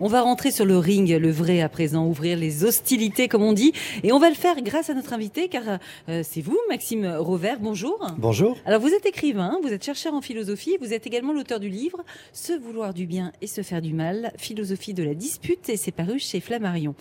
[0.00, 3.52] On va rentrer sur le ring, le vrai à présent, ouvrir les hostilités comme on
[3.52, 3.72] dit.
[4.02, 5.62] Et on va le faire grâce à notre invité car
[6.08, 7.58] euh, c'est vous, Maxime Rovert.
[7.60, 8.06] Bonjour.
[8.18, 8.56] Bonjour.
[8.66, 12.04] Alors vous êtes écrivain, vous êtes chercheur en philosophie, vous êtes également l'auteur du livre
[12.32, 15.92] Se vouloir du bien et se faire du mal, philosophie de la dispute et c'est
[15.92, 16.94] paru chez Flammarion.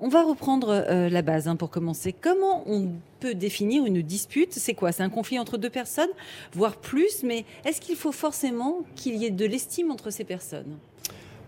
[0.00, 2.12] On va reprendre euh, la base hein, pour commencer.
[2.12, 2.90] Comment on
[3.20, 4.52] peut définir une dispute?
[4.52, 4.92] C'est quoi?
[4.92, 6.10] C'est un conflit entre deux personnes,
[6.52, 10.76] voire plus, mais est-ce qu'il faut forcément qu'il y ait de l'estime entre ces personnes?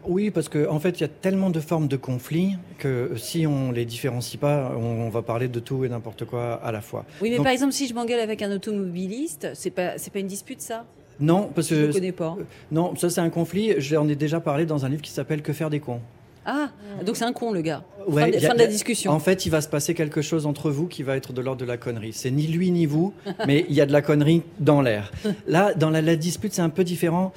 [0.09, 3.47] Oui, parce qu'en en fait, il y a tellement de formes de conflits que si
[3.47, 7.05] on les différencie pas, on, va parler de tout et n'importe quoi à la fois.
[7.21, 10.27] Oui, mais par exemple, si je m'engueule avec un automobiliste, c'est pas c'est pas une
[10.27, 10.85] dispute, ça?
[11.19, 12.37] Non, parce que je connais pas.
[12.71, 13.75] Non, ça c'est un conflit.
[13.79, 16.01] J'en ai déjà parlé dans un livre qui s'appelle Que faire des cons.
[16.45, 16.71] Ah,
[17.05, 17.83] donc c'est un con le gars.
[18.11, 19.13] Fin, de, la discussion.
[19.13, 21.61] En fait, il va se passer quelque chose entre vous qui va être de l'ordre
[21.61, 22.13] de la connerie.
[22.13, 23.13] C'est ni lui ni vous,
[23.47, 25.13] mais il y a de la connerie dans l'air.
[25.47, 27.33] Là, dans la, dispute, c'est un peu différent.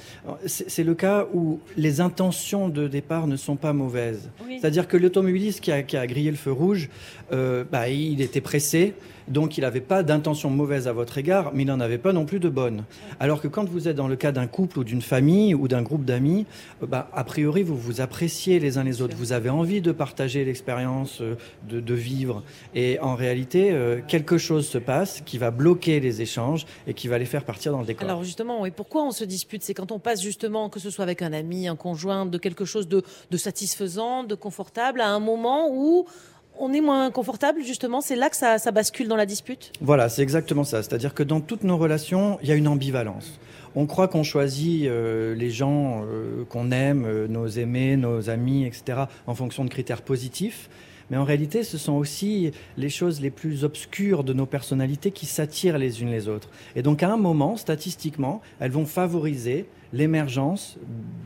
[0.46, 4.30] C'est le cas où les intentions de départ ne sont pas mauvaises.
[4.60, 6.88] C'est-à-dire que l'automobiliste qui a, qui a, grillé le feu rouge,
[7.32, 8.94] euh, bah, il était pressé.
[9.30, 12.24] Donc il n'avait pas d'intention mauvaise à votre égard, mais il n'en avait pas non
[12.24, 12.84] plus de bonne.
[13.20, 15.82] Alors que quand vous êtes dans le cas d'un couple ou d'une famille ou d'un
[15.82, 16.46] groupe d'amis,
[16.82, 19.92] euh, bah, a priori vous vous appréciez les uns les autres, vous avez envie de
[19.92, 21.36] partager l'expérience, euh,
[21.68, 22.42] de, vivre.
[22.74, 27.08] Et en réalité, euh, quelque chose se passe qui va bloquer les échanges et qui
[27.08, 28.08] va les faire partir dans le décor.
[28.08, 29.62] Alors justement, et pourquoi on se dispute?
[29.62, 32.64] C'est quand on passe justement, que ce soit avec un ami, un conjoint, de quelque
[32.64, 33.02] chose de
[33.36, 36.06] satisfaisant, de confortable, à un moment où
[36.60, 38.00] on est moins confortable, justement?
[38.00, 39.72] C'est là que ça, bascule dans la dispute?
[39.80, 40.82] Voilà, c'est exactement ça.
[40.82, 43.40] C'est-à-dire que dans toutes nos relations, il y a une ambivalence.
[43.76, 48.64] On croit qu'on choisit euh, les gens euh, qu'on aime, euh, nos aimés, nos amis,
[48.64, 50.68] etc., en fonction de critères positifs.
[51.10, 55.26] Mais en réalité, ce sont aussi les choses les plus obscures de nos personnalités qui
[55.26, 56.50] s'attirent les unes les autres.
[56.76, 60.78] Et donc, à un moment, statistiquement, elles vont favoriser l'émergence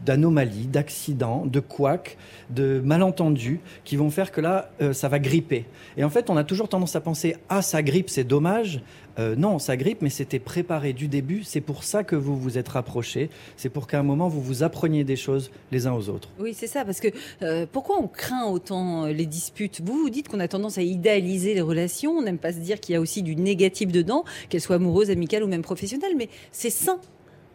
[0.07, 2.17] d'anomalies, d'accidents, de couacs,
[2.49, 5.67] de malentendus qui vont faire que là, ça va gripper.
[5.99, 8.81] Et en fait, on a toujours tendance à penser ah ça grippe, c'est dommage.
[9.19, 11.45] Euh, non, ça grippe, mais c'était préparé du début.
[11.45, 13.31] C'est pour ça que vous vous êtes rapprochés.
[13.57, 16.29] C'est pour qu'à un moment vous vous appreniez des choses les uns aux autres.
[16.39, 16.85] Oui, c'est ça.
[16.85, 17.09] Parce que
[17.43, 19.81] euh, pourquoi on craint autant les disputes?
[19.85, 22.13] Vous vous dites qu'on a tendance à idéaliser les relations.
[22.13, 25.11] On n'aime pas se dire qu'il y a aussi du négatif dedans, qu'elles soient amoureuses,
[25.11, 26.15] amicales ou même professionnelles.
[26.17, 26.99] Mais c'est sain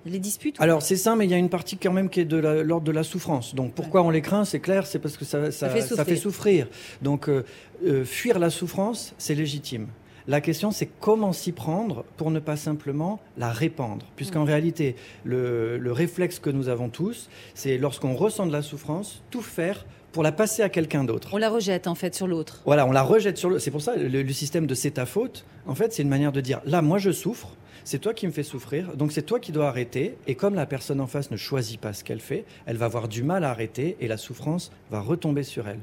[0.05, 2.25] les disputes Alors c'est ça, mais il y a une partie quand même qui est
[2.25, 3.55] de l'ordre de la souffrance.
[3.55, 4.45] Donc pourquoi on les craint?
[4.45, 6.67] C'est clair, c'est parce que ça, fait, souffrir.
[7.01, 7.43] Donc euh,
[7.85, 9.87] euh, fuir la souffrance, c'est légitime.
[10.29, 14.05] La question, c'est comment s'y prendre pour ne pas simplement la répandre.
[14.15, 14.47] Puisqu'en mm.
[14.47, 19.87] réalité, le, réflexe que nous avons tous, c'est lorsqu'on ressent de la souffrance, tout faire
[20.11, 21.29] pour la passer à quelqu'un d'autre.
[21.33, 22.61] On la rejette en fait sur l'autre.
[22.65, 23.61] Voilà, on la rejette sur l'autre.
[23.61, 25.45] C'est pour ça le, le système de c'est ta faute.
[25.67, 28.31] En fait, c'est une manière de dire là, moi je souffre c'est toi qui me
[28.31, 30.15] fais souffrir, donc c'est toi qui dois arrêter.
[30.27, 33.07] Et comme la personne en face ne choisit pas ce qu'elle fait, elle va avoir
[33.07, 35.79] du mal à arrêter et la souffrance va retomber sur elle.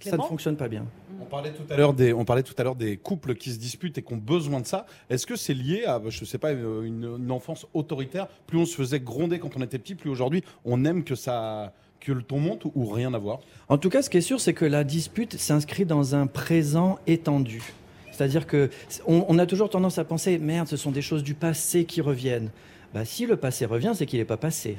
[0.00, 0.86] ça ne fonctionne pas bien.
[1.20, 3.58] On parlait tout à l'heure des, on parlait tout à l'heure des couples qui se
[3.58, 4.86] disputent et qui ont besoin de ça.
[5.10, 8.28] Est-ce que c'est lié à, je sais pas, une, enfance autoritaire?
[8.46, 11.74] Plus on se faisait gronder quand on était petit, plus aujourd'hui on aime que ça
[12.02, 14.40] que le ton monte ou rien à voir En tout cas, ce qui est sûr,
[14.40, 17.62] c'est que la dispute s'inscrit dans un présent étendu.
[18.10, 18.70] C'est-à-dire que
[19.06, 22.50] on, a toujours tendance à penser merde, ce sont des choses du passé qui reviennent.
[22.92, 24.76] Bah, si le passé revient, c'est qu'il n'est pas passé.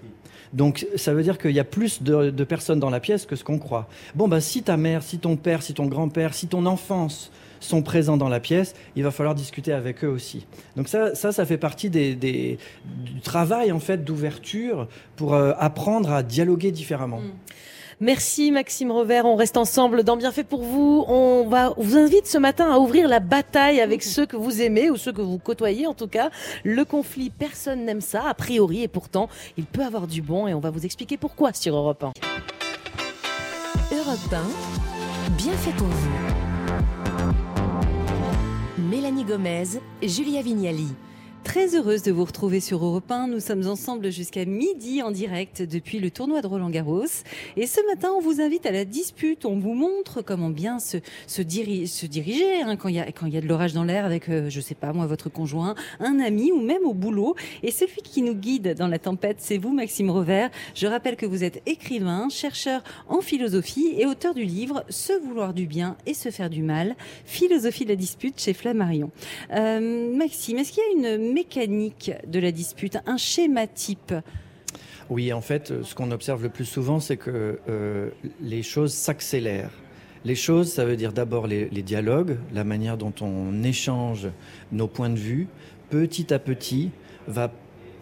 [0.54, 3.44] Donc ça veut dire qu'il y a plus de, personnes dans la pièce que ce
[3.44, 3.90] qu'on croit.
[4.14, 7.32] Bon, bah, si ta mère, si ton père, si ton grand-père, si ton enfance
[7.64, 10.46] sont présents dans la pièce, il va falloir discuter avec eux aussi.
[10.76, 16.12] Donc ça, ça, ça fait partie des, du travail en fait d'ouverture pour euh, apprendre
[16.12, 17.20] à dialoguer différemment.
[17.20, 17.32] Mmh.
[18.00, 19.26] Merci Maxime Revers.
[19.26, 21.06] On reste ensemble dans Bienfait pour vous.
[21.08, 24.90] On va vous invite ce matin à ouvrir la bataille avec ceux que vous aimez
[24.90, 26.30] ou ceux que vous côtoyez en tout cas.
[26.66, 30.54] Le conflit, personne n'aime ça a priori et pourtant il peut avoir du bon et
[30.54, 32.12] on va vous expliquer pourquoi sur Europe 1.
[33.96, 36.43] Europe 1, Bienfait pour vous.
[39.04, 40.88] Mélanie Gomez, Julia Vignali.
[41.44, 43.28] Très heureuse de vous retrouver sur Europe 1.
[43.28, 47.06] Nous sommes ensemble jusqu'à midi en direct depuis le tournoi de Roland Garros.
[47.58, 49.46] Et ce matin, on vous invite à la dispute.
[49.46, 50.98] On vous montre comment bien se,
[51.28, 54.30] se, diriger hein, quand il y a, quand y a de l'orage dans l'air avec,
[54.30, 57.36] euh, je sais pas moi, votre conjoint, un ami ou même au boulot.
[57.62, 60.50] Et celui qui nous guide dans la tempête, c'est vous, Maxime Revers.
[60.76, 65.54] Je rappelle que vous êtes écrivain, chercheur en philosophie et auteur du livre Se vouloir
[65.54, 66.96] du bien et se faire du mal,
[67.26, 69.12] philosophie de la dispute chez Flammarion.
[69.54, 74.14] Euh, Maxime, est-ce qu'il y a une mécanique de la dispute, un schéma type
[75.10, 78.10] Oui, en fait, ce qu'on observe le plus souvent, c'est que euh,
[78.42, 79.72] les choses s'accélèrent.
[80.26, 84.30] Les choses, ça veut dire d'abord les, dialogues, la manière dont on échange
[84.72, 85.48] nos points de vue,
[85.90, 86.92] petit à petit,
[87.28, 87.52] va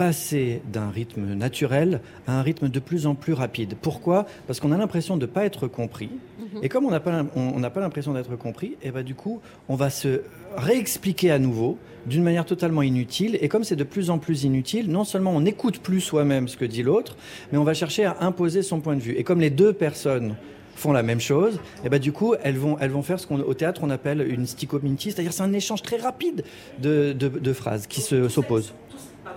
[0.02, 3.76] passer d'un rythme naturel à un rythme de plus en plus rapide.
[3.80, 4.26] Pourquoi?
[4.48, 6.10] Parce qu'on a l'impression de ne pas être compris.
[6.40, 6.64] Mhm.
[6.64, 9.42] Et comme on n'a pas, on, pas l'impression d'être compris, et eh ben du coup,
[9.70, 10.24] on va se
[10.58, 11.78] réexpliquer à nouveau
[12.08, 13.38] d'une manière totalement inutile.
[13.42, 16.58] Et comme c'est de plus en plus inutile, non seulement on n'écoute plus soi-même ce
[16.58, 17.16] que dit l'autre,
[17.52, 19.14] mais on va chercher à imposer son point de vue.
[19.18, 20.34] Et comme les deux personnes
[20.76, 23.54] font la même chose, et ben du coup, elles vont, elles vont faire ce qu'au
[23.54, 26.44] théâtre on appelle une stichomintie, c'est-à-dire c'est un échange très rapide
[26.80, 28.74] de, de, de phrases qui s'opposent.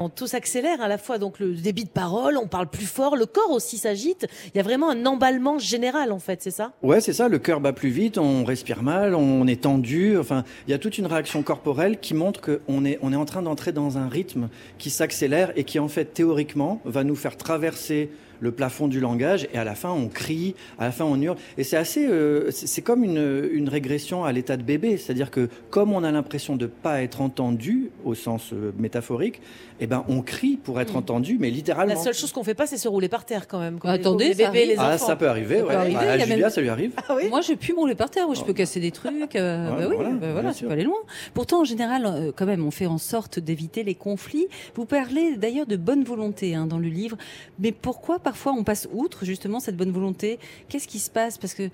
[0.00, 3.16] On tout s'accélère à la fois, donc le débit de parole, on parle plus fort,
[3.16, 4.26] le corps aussi s'agite.
[4.54, 6.72] Il y a vraiment un emballement général en fait, c'est ça?
[6.82, 7.28] Ouais, c'est ça.
[7.28, 10.18] Le cœur bat plus vite, on respire mal, on est tendu.
[10.18, 13.24] Enfin, il y a toute une réaction corporelle qui montre qu'on est, on est en
[13.24, 14.48] train d'entrer dans un rythme
[14.78, 19.48] qui s'accélère et qui en fait théoriquement va nous faire traverser le plafond du langage
[19.52, 21.36] et à la fin on crie, à la fin on hurle.
[21.58, 25.48] Et c'est assez, euh, c'est comme une, une, régression à l'état de bébé, c'est-à-dire que
[25.70, 29.40] comme on a l'impression de pas être entendu au sens euh, métaphorique,
[29.80, 30.98] eh ben on crie pour être mm.
[30.98, 31.94] entendu, mais littéralement.
[31.94, 33.78] La seule chose qu'on fait pas, c'est se rouler par terre quand même.
[33.82, 35.62] attendez, les bébés, les ah, ça peut arriver.
[35.62, 35.74] ouais.
[35.74, 36.92] à Julia, ça lui arrive.
[37.08, 38.32] Ah Moi, je pu me rouler par terre.
[38.34, 39.36] Je peux casser des trucs.
[39.36, 40.96] Euh, bah oui, voilà, bah voilà c'est pas aller loin.
[41.34, 44.46] Pourtant, en général, quand même, on fait en sorte d'éviter les conflits.
[44.74, 47.16] Vous parlez d'ailleurs de bonne volonté hein, dans le livre,
[47.58, 51.38] mais pourquoi parfois on passe outre justement cette bonne volonté Qu'est-ce qui se passe?
[51.38, 51.64] Parce que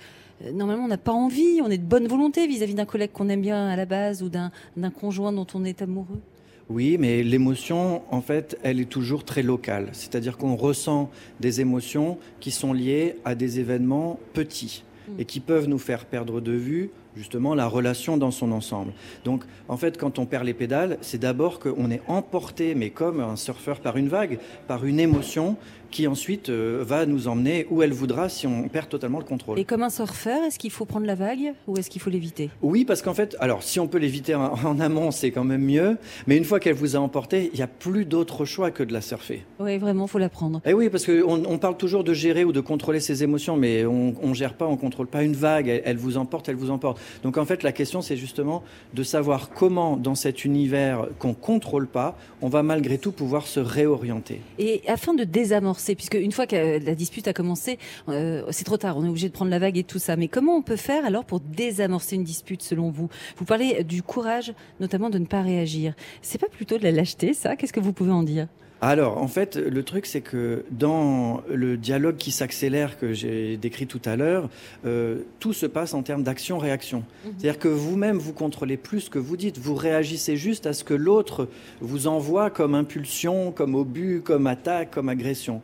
[0.44, 3.28] euh, normalement, on n'a pas envie, on est de bonne volonté vis-à-vis d'un collègue qu'on
[3.28, 4.50] aime bien à la base ou d'un
[4.90, 6.20] conjoint dont on est amoureux.
[6.68, 9.88] Oui, mais l'émotion, en fait, elle est toujours très locale.
[9.92, 11.10] C'est-à-dire qu'on ressent
[11.40, 14.84] des émotions qui sont liées à des événements petits
[15.18, 18.92] et qui peuvent nous faire perdre de vue justement la relation dans son ensemble.
[19.24, 23.20] Donc en fait quand on perd les pédales, c'est d'abord qu'on est emporté, mais comme
[23.20, 24.38] un surfeur par une vague,
[24.68, 25.56] par une émotion
[25.90, 29.58] qui ensuite euh, va nous emmener où elle voudra si on perd totalement le contrôle.
[29.58, 32.50] Et comme un surfeur, est-ce qu'il faut prendre la vague ou est-ce qu'il faut l'éviter?
[32.62, 35.96] Oui, parce qu'en fait, alors si on peut l'éviter en, amont, c'est quand même mieux,
[36.26, 38.92] mais une fois qu'elle vous a emporté, il n'y a plus d'autre choix que de
[38.92, 39.44] la surfer.
[39.58, 40.58] Oui, vraiment, il faut la prendre.
[40.64, 43.56] Et eh oui, parce qu'on on parle toujours de gérer ou de contrôler ses émotions,
[43.56, 46.56] mais on ne gère pas, on contrôle pas une vague, elle, elle, vous emporte, elle
[46.56, 47.00] vous emporte.
[47.22, 48.62] Donc en fait, la question, c'est justement
[48.94, 53.60] de savoir comment, dans cet univers qu'on contrôle pas, on va malgré tout pouvoir se
[53.60, 54.40] réorienter.
[54.58, 57.78] Et afin de désamorcer puisque une fois que la dispute a commencé,
[58.08, 60.16] euh, c'est trop tard, on est obligé de prendre la vague et tout ça.
[60.16, 63.08] Mais comment on peut faire alors pour désamorcer une dispute selon vous?
[63.36, 65.94] Vous parlez du courage, notamment de ne pas réagir.
[66.22, 67.56] C'est pas plutôt de la lâcheté, ça?
[67.56, 68.46] Qu'est-ce que vous pouvez en dire?
[68.82, 73.86] Alors, en fait, le truc, c'est que dans le dialogue qui s'accélère que j'ai décrit
[73.86, 74.48] tout à l'heure,
[74.86, 77.04] euh, tout se passe en termes d'action-réaction.
[77.24, 77.32] Mhm.
[77.36, 79.58] C'est-à-dire que vous-même, vous contrôlez plus ce que vous dites.
[79.58, 81.48] Vous réagissez juste à ce que l'autre
[81.80, 85.60] vous envoie comme impulsion, comme obus, comme attaque, comme agression.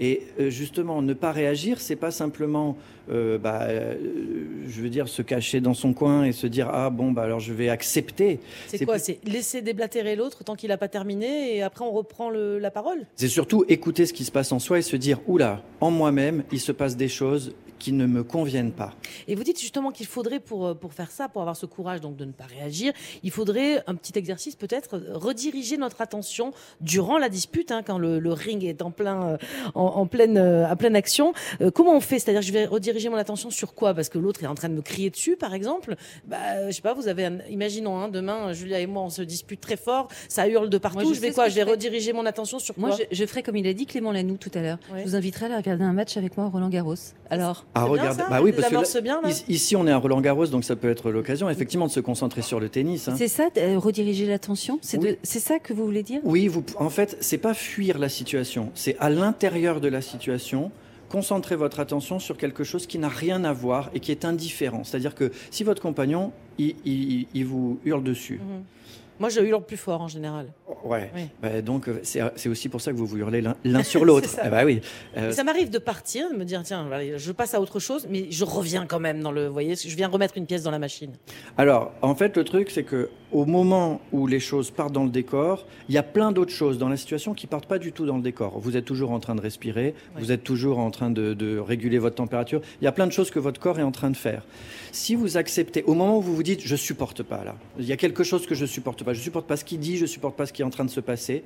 [0.00, 2.78] Et euh, justement, ne pas réagir, c'est pas simplement,
[3.10, 3.96] euh, bah, euh,
[4.66, 7.38] je veux dire, se cacher dans son coin et se dire ah bon bah alors
[7.38, 8.40] je vais accepter.
[8.66, 12.30] C'est quoi C'est laisser déblatérer l'autre tant qu'il n'a pas terminé et après on reprend
[12.30, 13.06] la parole?
[13.14, 16.44] C'est surtout écouter ce qui se passe en soi et se dire oula, en moi-même,
[16.50, 18.94] il se passe des choses qui ne me conviennent pas.
[19.26, 22.00] Et vous dites justement qu'il faudrait, pour, euh, pour faire ça, pour avoir ce courage
[22.00, 22.92] donc de ne pas réagir,
[23.24, 28.32] il faudrait un petit exercice peut-être, rediriger notre attention durant la dispute, hein, quand le,
[28.32, 29.36] ring est en, plein, euh,
[29.74, 31.32] en, pleine, euh, à pleine action.
[31.74, 32.18] comment on fait?
[32.18, 33.94] C'est-à-dire je vais rediriger mon attention sur quoi?
[33.94, 35.96] Parce que l'autre est en train de me crier dessus, par exemple.
[36.26, 39.60] Bah, je sais pas, vous avez, imaginons, hein, demain, Julia et moi, on se dispute
[39.60, 41.14] très fort, ça hurle de partout.
[41.14, 41.48] je, vais quoi?
[41.48, 42.88] Je vais rediriger mon attention sur quoi?
[42.88, 44.78] Moi, je, ferai comme il a dit Clément Lanoux tout à l'heure.
[44.94, 46.94] Je vous inviterai à regarder un match avec moi Roland Garros.
[47.30, 48.22] Alors à regarder.
[48.28, 51.48] bah oui, parce que ici on est à Roland Garros, donc ça peut être l'occasion
[51.48, 53.08] effectivement de se concentrer sur le tennis.
[53.08, 53.14] Hein.
[53.16, 54.78] C'est ça, euh, rediriger l'attention?
[54.82, 56.20] C'est ça que vous voulez dire?
[56.24, 60.70] Oui, vous, en fait, c'est pas fuir la situation, c'est à l'intérieur de la situation
[61.10, 64.84] concentrer votre attention sur quelque chose qui n'a rien à voir et qui est indifférent.
[64.84, 68.40] C'est-à-dire que si votre compagnon, il, vous hurle dessus.
[68.42, 68.62] Mhm.
[69.20, 70.46] Moi, je hurle plus fort en général.
[70.82, 71.10] Ouais.
[71.42, 74.30] Bah, donc, euh, c'est aussi pour ça que vous vous hurlez l'un sur l'autre.
[74.42, 74.80] ah bah oui.
[75.18, 78.28] Euh, ça m'arrive de partir, de me dire tiens, je passe à autre chose, mais
[78.30, 79.46] je reviens quand même dans le.
[79.46, 81.12] Vous voyez, je viens remettre une pièce dans la machine.
[81.58, 85.10] Alors, en fait, le truc, c'est que au moment où les choses partent dans le
[85.10, 88.06] décor, il y a plein d'autres choses dans la situation qui partent pas du tout
[88.06, 88.58] dans le décor.
[88.58, 91.98] Vous êtes toujours en train de respirer, vous êtes toujours en train de, de réguler
[91.98, 92.60] votre température.
[92.80, 94.42] Il y a plein de choses que votre corps est en train de faire.
[94.92, 97.92] Si vous acceptez, au moment où vous vous dites je supporte pas là, il y
[97.92, 100.36] a quelque chose que je supporte pas, je supporte pas ce qu'il dit, je supporte
[100.36, 101.44] pas ce qui est en train de se passer.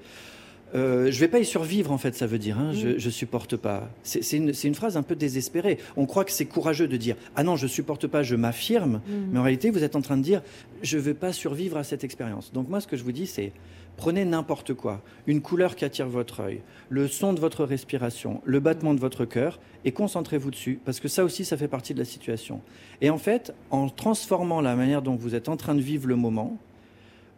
[0.75, 2.59] Euh, je vais pas y survivre, en fait, ça veut dire.
[2.59, 2.95] Hein, je, mm.
[2.99, 3.89] je supporte pas.
[4.03, 5.79] C'est une, une, phrase un peu désespérée.
[5.97, 9.01] On croit que c'est courageux de dire Ah non, je supporte pas, je m'affirme.
[9.07, 9.13] Mm.
[9.31, 10.43] Mais en réalité, vous êtes en train de dire
[10.83, 12.53] Je ne vais pas survivre à cette expérience.
[12.53, 13.53] Donc, moi, ce que je vous dis, c'est
[13.97, 18.59] Prenez n'importe quoi, une couleur qui attire votre œil, le son de votre respiration, le
[18.59, 22.01] battement de votre cœur, et concentrez-vous dessus, parce que ça aussi, ça fait partie de
[22.01, 22.61] la situation.
[23.01, 26.17] Et en fait, en transformant la manière dont vous êtes en train de vivre le
[26.17, 26.59] moment,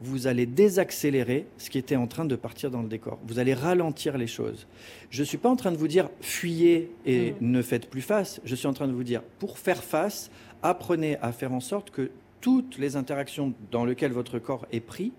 [0.01, 3.19] vous allez désaccélérer ce qui était en train de partir dans le décor.
[3.27, 4.67] Vous allez ralentir les choses.
[5.11, 8.41] Je ne suis pas en train de vous dire fuyez et ne faites plus face.
[8.45, 10.31] Je suis en train de vous dire pour faire face,
[10.63, 12.11] apprenez à faire en sorte que
[12.41, 15.13] toutes les interactions dans lesquelles votre corps est pris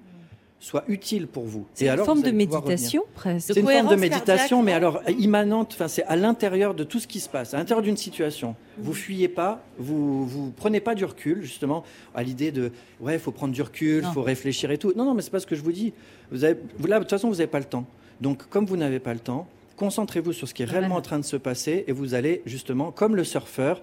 [0.59, 1.65] soient utiles pour vous.
[1.73, 3.53] C'est une forme de méditation presque.
[3.53, 5.71] C'est une forme de méditation, mais alors immanente.
[5.73, 8.55] Enfin, c'est à l'intérieur de tout ce qui se passe, à l'intérieur d'une situation.
[8.77, 11.83] Vous fuyez pas, vous vous prenez pas du recul justement
[12.15, 14.93] à l'idée de ouais, il faut prendre du recul, il faut réfléchir et tout.
[14.95, 15.93] Non, non, mais c'est pas ce que je vous dis.
[16.31, 17.85] Vous avez, là, de toute façon, vous n'avez pas le temps.
[18.21, 21.19] Donc, comme vous n'avez pas le temps, concentrez-vous sur ce qui est réellement en train
[21.19, 23.81] de se passer et vous allez justement, comme le surfeur,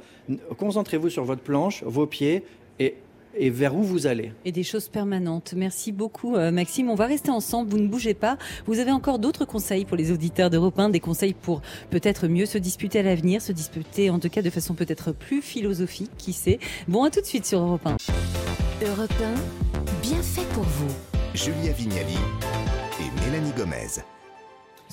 [0.58, 2.42] concentrez-vous sur votre planche, vos pieds
[2.80, 2.96] et
[3.36, 4.32] et vers où vous allez.
[4.44, 5.54] Et des choses permanentes.
[5.56, 6.90] Merci beaucoup euh, Maxime.
[6.90, 8.38] On va rester ensemble, vous ne bougez pas.
[8.66, 12.46] Vous avez encore d'autres conseils pour les auditeurs d'Europe 1, des conseils pour peut-être mieux
[12.46, 16.32] se disputer à l'avenir, se disputer en tout cas de façon peut-être plus philosophique, qui
[16.32, 16.58] sait.
[16.88, 17.96] Bon, à tout de suite sur Europe 1.
[18.86, 20.94] Europe 1, bien fait pour vous.
[21.34, 22.18] Julia Vignali
[23.00, 24.02] et Mélanie Gomez.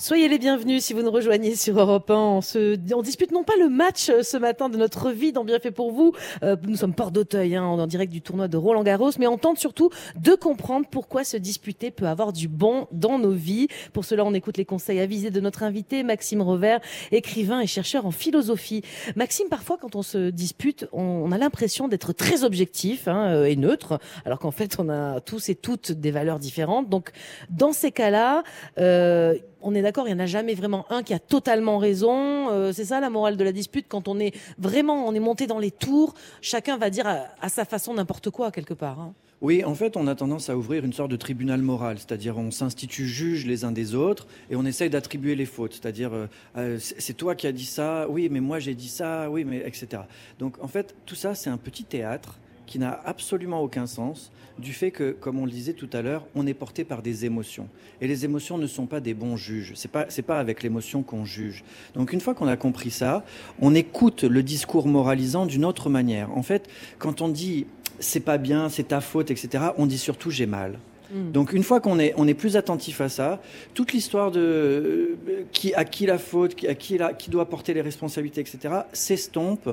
[0.02, 2.14] Soyez les bienvenus si vous nous rejoignez sur Europe 1.
[2.16, 5.44] On, se, on dispute non pas le match euh, ce matin de notre vie dans
[5.44, 6.12] Bienfait pour vous.
[6.42, 9.38] Euh, nous sommes port d'Auteuil, hein, en direct du tournoi de Roland Garros, mais on
[9.38, 13.68] tente surtout de comprendre pourquoi se disputer peut avoir du bon dans nos vies.
[13.92, 16.80] Pour cela, on écoute les conseils avisés de notre invité, Maxime Revers,
[17.12, 18.82] écrivain et chercheur en philosophie.
[19.14, 23.54] Maxime, parfois, quand on se dispute, on, a l'impression d'être très objectif hein, euh, et
[23.54, 26.88] neutre, alors qu'en fait, on a tous et toutes des valeurs différentes.
[26.88, 27.12] Donc,
[27.50, 28.42] dans ces cas-là,
[28.80, 32.50] euh, on est d'accord, il n'y en a jamais vraiment un qui a totalement raison.
[32.50, 33.86] Euh, c'est ça la morale de la dispute.
[33.88, 37.64] Quand on est vraiment, on est monté dans les tours, chacun va dire à, sa
[37.64, 39.00] façon n'importe quoi quelque part.
[39.00, 39.14] Hein.
[39.40, 42.52] Oui, en fait, on a tendance à ouvrir une sorte de tribunal moral, c'est-à-dire on
[42.52, 46.26] s'institue juge les uns des autres et on essaye d'attribuer les fautes, c'est-à-dire euh,
[46.56, 49.58] euh, c'est toi qui as dit ça, oui, mais moi j'ai dit ça, oui, mais
[49.66, 50.02] etc.
[50.38, 54.72] Donc en fait, tout ça, c'est un petit théâtre qui n'a absolument aucun sens du
[54.72, 57.68] fait que, comme on le disait tout à l'heure, on est porté par des émotions.
[58.00, 59.72] Et les émotions ne sont pas des bons juges.
[59.74, 61.64] C'est pas, c'est pas avec l'émotion qu'on juge.
[61.94, 63.24] Donc une fois qu'on a compris ça,
[63.60, 66.30] on écoute le discours moralisant d'une autre manière.
[66.36, 67.66] En fait, quand on dit
[67.98, 70.78] c'est pas bien, c'est ta faute, etc., on dit surtout j'ai mal.
[71.12, 71.30] Hmm.
[71.30, 73.40] Donc une fois qu'on est, on est plus attentif à ça,
[73.74, 77.74] toute l'histoire de euh, qui, à qui la faute, à qui, la, qui doit porter
[77.74, 79.68] les responsabilités, etc., s'estompe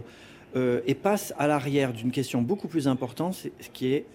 [0.56, 4.06] euh, et passe à l'arrière d'une question beaucoup plus importante, ce qui est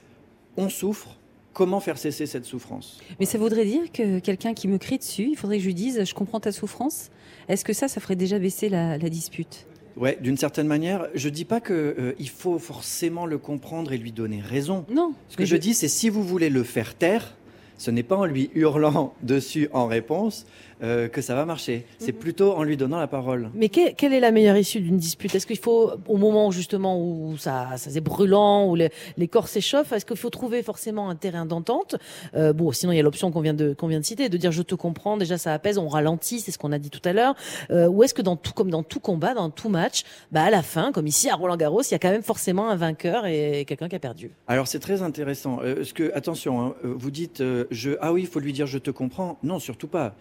[0.57, 1.17] on souffre,
[1.53, 2.99] comment faire cesser cette souffrance?
[3.19, 5.75] Mais ça voudrait dire que quelqu'un qui me crie dessus, il faudrait que je lui
[5.75, 7.11] dise je comprends ta souffrance.
[7.49, 9.67] Est-ce que ça, ça ferait déjà baisser la, dispute?
[9.97, 14.11] Ouais, d'une certaine manière, je dis pas qu'il euh, faut forcément le comprendre et lui
[14.11, 14.85] donner raison.
[14.91, 15.14] Non.
[15.29, 17.37] Ce que je dis, c'est si vous voulez le faire taire,
[17.79, 20.47] ce n'est pas en lui hurlant dessus en réponse
[20.83, 21.87] euh, que ça va marcher.
[21.99, 22.19] C'est mhm.
[22.19, 23.50] plutôt en lui donnant la parole.
[23.54, 25.35] Mais quelle est la meilleure issue d'une dispute?
[25.35, 28.90] Est-ce qu'il faut, au moment justement où ça, ça c'est brûlant, où les,
[29.28, 31.97] corps s'échauffent, est-ce qu'il faut trouver forcément un terrain d'entente?
[32.35, 34.37] Euh, Bon, sinon il y a l'option qu'on vient de qu'on vient de citer, de
[34.37, 35.16] dire je te comprends.
[35.16, 37.35] Déjà ça apaise, on ralentit, c'est ce qu'on a dit tout à l'heure.
[37.71, 40.50] Euh, ou est-ce que dans tout comme dans tout combat, dans tout match, bah à
[40.50, 43.26] la fin, comme ici à Roland Garros, il y a quand même forcément un vainqueur
[43.26, 44.31] et quelqu'un qui a perdu?
[44.47, 45.61] Alors c'est très intéressant.
[45.83, 48.90] ce que attention, hein, vous dites je ah oui, il faut lui dire je te
[48.90, 49.38] comprends.
[49.43, 50.14] Non, surtout pas.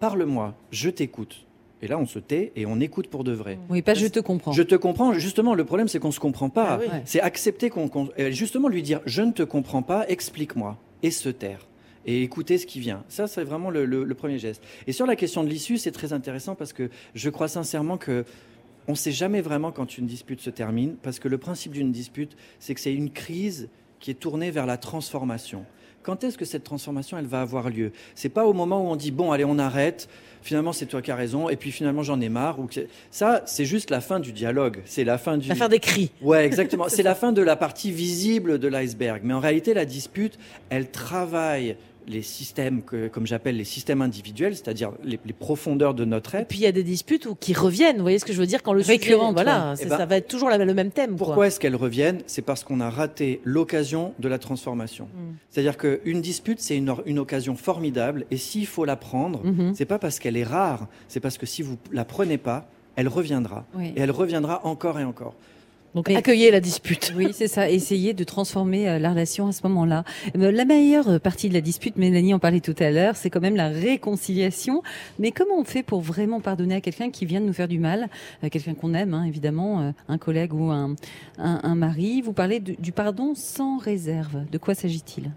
[0.00, 1.46] Parle-moi, je t'écoute.
[1.82, 3.58] Et là, on se tait et on écoute pour de vrai.
[3.68, 4.52] Oui, pas je te comprends.
[4.52, 5.12] Je te comprends.
[5.12, 6.80] Justement, le problème, c'est qu'on ne se comprend pas.
[6.82, 8.08] Ah c'est accepter qu'on.
[8.30, 10.78] justement, lui dire je ne te comprends pas, explique-moi.
[11.02, 11.66] Et se taire.
[12.06, 13.04] Et écouter ce qui vient.
[13.08, 14.62] Ça, c'est vraiment le, premier geste.
[14.86, 18.24] Et sur la question de l'issue, c'est très intéressant parce que je crois sincèrement que.
[18.88, 21.90] On ne sait jamais vraiment quand une dispute se termine, parce que le principe d'une
[21.90, 25.64] dispute, c'est que c'est une crise qui est tournée vers la transformation
[26.06, 27.90] quand est-ce que cette transformation elle va avoir lieu?
[28.14, 30.08] C'est pas au moment où on dit bon allez on arrête,
[30.40, 32.68] finalement c'est toi qui as raison et puis finalement j'en ai marre ou
[33.10, 36.12] ça c'est juste la fin du dialogue, c'est la fin du la fin des cris.
[36.22, 39.84] Ouais, exactement, c'est la fin de la partie visible de l'iceberg, mais en réalité la
[39.84, 40.38] dispute,
[40.70, 46.34] elle travaille les systèmes que, comme j'appelle les systèmes individuels, c'est-à-dire les, profondeurs de notre
[46.34, 46.42] être.
[46.42, 47.96] Et puis il y a des disputes qui reviennent.
[47.96, 50.16] Vous voyez ce que je veux dire quand le récurrent, voilà, eh ben, ça va
[50.16, 51.16] être toujours le même thème.
[51.16, 52.20] Pourquoi est-ce qu'elles reviennent?
[52.26, 55.06] C'est parce qu'on a raté l'occasion de la transformation.
[55.06, 55.34] Hmm.
[55.50, 59.74] C'est-à-dire qu'une dispute, c'est une, une, occasion formidable, et s'il faut la prendre, mm-hmm.
[59.74, 63.08] c'est pas parce qu'elle est rare, c'est parce que si vous la prenez pas, elle
[63.08, 65.34] reviendra, et elle reviendra encore et encore.
[65.96, 67.14] Donc accueillez la dispute.
[67.16, 67.70] Oui, c'est ça.
[67.70, 70.04] Essayez de transformer euh, la relation à ce moment-là.
[70.36, 73.40] Euh, la meilleure partie de la dispute, Mélanie en parlait tout à l'heure, c'est quand
[73.40, 74.82] même la réconciliation.
[75.18, 77.78] Mais comment on fait pour vraiment pardonner à quelqu'un qui vient de nous faire du
[77.78, 78.10] mal,
[78.44, 80.96] euh, quelqu'un qu'on aime, hein, évidemment, un collègue ou un,
[81.38, 84.44] un, mari Vous parlez du pardon sans réserve.
[84.52, 85.30] De quoi s'agit-il?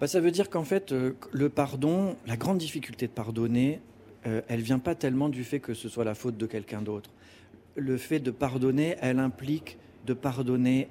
[0.00, 0.94] Bah, Ça veut dire qu'en fait,
[1.32, 3.80] le pardon, la grande difficulté de pardonner,
[4.22, 7.10] elle vient pas tellement du fait que ce soit la faute de quelqu'un d'autre.
[7.74, 10.88] Le fait de pardonner, elle implique de pardonner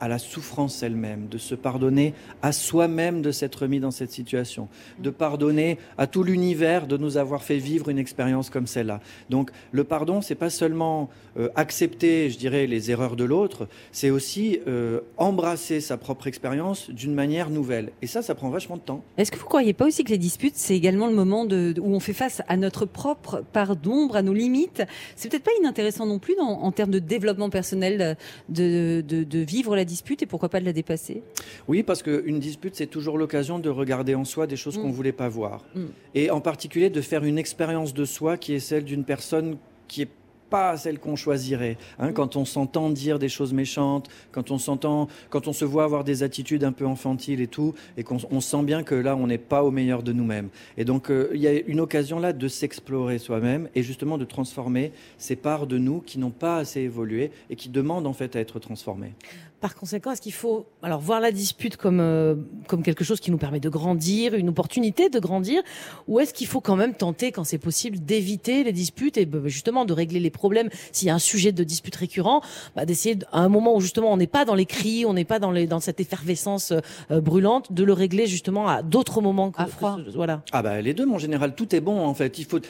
[0.00, 4.68] à la souffrance elle-même, de se pardonner à soi-même de s'être mis dans cette situation,
[4.98, 9.00] de pardonner à tout l'univers de nous avoir fait vivre une expérience comme celle-là.
[9.30, 14.10] Donc le pardon, c'est pas seulement euh, accepter, je dirais, les erreurs de l'autre, c'est
[14.10, 17.90] aussi euh, embrasser sa propre expérience d'une manière nouvelle.
[18.02, 19.02] Et ça, ça prend vachement de temps.
[19.16, 22.00] Est-ce que vous croyez pas aussi que les disputes, c'est également le moment où on
[22.00, 24.82] fait face à notre propre part d'ombre, à nos limites?
[25.16, 28.16] C'est peut-être pas inintéressant non plus en termes de développement personnel
[28.48, 31.22] de- de vivre la dispute et pourquoi pas de la dépasser?
[31.66, 34.82] Oui, parce qu'une dispute, c'est toujours l'occasion de regarder en soi des choses Mm.
[34.82, 35.64] qu'on ne voulait pas voir.
[35.74, 35.80] Mm.
[36.14, 39.56] Et en particulier de faire une expérience de soi qui est celle d'une personne
[39.88, 40.08] qui est
[40.50, 41.76] pas celle qu'on choisirait.
[41.98, 45.84] Hein, Quand on s'entend dire des choses méchantes, quand on s'entend, quand on se voit
[45.84, 49.14] avoir des attitudes un peu infantiles et tout, et qu'on on sent bien que là,
[49.14, 50.48] on n'est pas au meilleur de nous-mêmes.
[50.78, 54.24] Et donc, euh, il y a une occasion là de s'explorer soi-même et justement de
[54.24, 58.34] transformer ces parts de nous qui n'ont pas assez évolué et qui demandent en fait
[58.34, 59.12] à être transformées.
[59.60, 62.36] Par conséquent, est-ce qu'il faut alors voir la dispute comme euh,
[62.68, 65.62] comme quelque chose qui nous permet de grandir, une opportunité de grandir,
[66.06, 69.38] ou est-ce qu'il faut quand même tenter, quand c'est possible, d'éviter les disputes et bah,
[69.46, 70.70] justement de régler les problèmes?
[70.92, 72.40] S'il y a un sujet de dispute récurrent,
[72.76, 75.24] bah, d'essayer à un moment où justement on n'est pas dans les cris, on n'est
[75.24, 76.72] pas dans les dans cette effervescence
[77.10, 79.98] euh, brûlante, de le régler justement à d'autres moments que, À froid.
[80.14, 80.42] voilà.
[80.52, 82.38] Ah bah les deux, mon général, tout est bon en fait.
[82.38, 82.60] Il faut,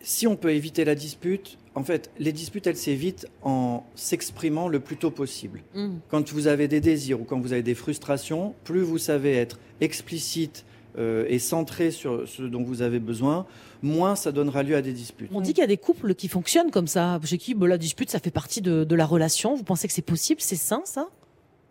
[0.00, 4.80] si on peut éviter la dispute, en fait, les disputes elles s'évitent en s'exprimant le
[4.80, 5.62] plus tôt possible.
[5.74, 5.96] Mm.
[6.08, 9.58] Quand vous avez des désirs ou quand vous avez des frustrations, plus vous savez être
[9.80, 10.64] explicite
[10.96, 13.46] euh, et centré sur ce dont vous avez besoin,
[13.82, 15.30] moins ça donnera lieu à des disputes.
[15.34, 17.78] On dit qu'il y a des couples qui fonctionnent comme ça, chez qui bah, la
[17.78, 19.56] dispute ça fait partie de, de la relation.
[19.56, 21.08] Vous pensez que c'est possible, c'est sain ça?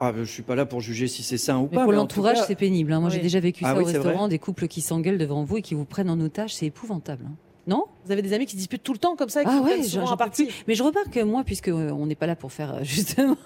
[0.01, 1.83] Ah, bah, je suis pas là pour juger si c'est ça ou Mais pas.
[1.83, 2.91] pour l'entourage, c'est pénible.
[2.91, 2.99] hein.
[2.99, 5.57] Moi, j'ai déjà vécu Ah ça oui, au restaurant, des couples qui s'engueulent devant vous
[5.57, 7.25] et qui vous prennent en otage, c'est épouvantable.
[7.29, 7.35] hein.
[7.65, 7.85] Non?
[8.05, 9.63] Vous avez des amis qui disputent tout le temps comme ça, et qui Ah se
[9.63, 10.49] ouais, souvent j'en peux plus.
[10.67, 13.37] Mais je remarque que moi, puisque euh, on n'est pas là pour faire euh, justement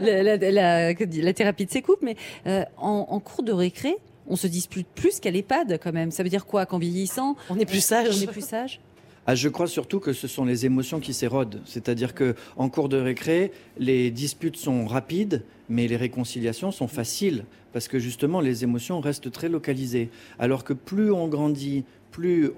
[0.00, 2.16] la, la- la- que dit- la thérapie de couples, mais
[2.46, 3.96] euh, en, en cours de récré,
[4.28, 6.10] on se dispute plus qu'à l'EHPAD quand même.
[6.10, 6.64] Ça veut dire quoi?
[6.66, 8.08] Qu'en vieillissant, On est plus sage.
[8.18, 8.80] on est plus sage?
[9.26, 11.60] Ah, je crois surtout que ce sont les émotions qui s'érodent.
[11.64, 17.44] C'est-à-dire que en cours de récré, les disputes sont rapides, mais les réconciliations sont faciles
[17.72, 20.10] parce que justement les émotions restent très localisées.
[20.38, 22.52] Alors que plus on grandit, plus, euh,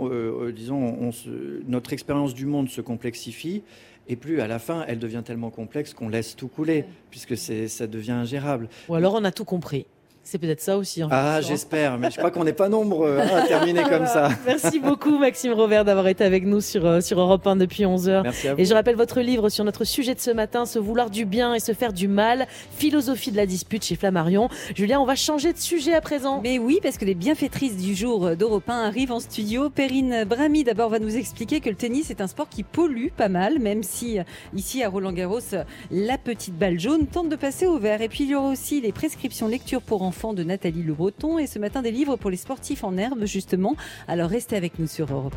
[0.49, 3.63] euh, disons, on se- notre expérience du monde se complexifie.
[4.11, 7.87] Et plus à la fin, elle devient tellement complexe qu'on laisse tout couler, puisque ça
[7.87, 8.69] devient ingérable.
[8.89, 9.85] Ou alors on a tout compris.
[10.31, 11.03] C'est peut-être ça aussi.
[11.03, 11.49] en Ah, fait.
[11.49, 14.29] j'espère, mais je crois qu'on n'est pas nombreux hein, à terminer comme ça.
[14.45, 18.11] Merci beaucoup Maxime Robert d'avoir été avec nous sur, euh, sur Europe 1 depuis 11
[18.11, 18.25] heures.
[18.25, 18.61] Merci à vous.
[18.61, 21.55] Et je rappelle votre livre sur notre sujet de ce matin, Se vouloir du bien
[21.55, 24.51] et se faire du mal, philosophie de la dispute chez Flammarion.
[24.75, 26.41] Julien, on va changer de sujet à présent.
[26.43, 29.71] Mais oui, parce que les bienfaitrices du jour d'Europe 1 arrivent en studio.
[29.71, 33.31] Perrine Brami, d'abord, va nous expliquer que le tennis est un sport qui pollue pas
[33.31, 37.65] mal, même si euh, ici à Roland-Garros, euh, la petite balle jaune tente de passer
[37.67, 38.03] au vert.
[38.03, 41.47] Et puis il y aura aussi les prescriptions lecture pour de Nathalie Le Breton et
[41.47, 43.77] ce matin des livres pour les sportifs en herbe, justement.
[44.09, 45.37] Alors restez avec nous sur Europe 1.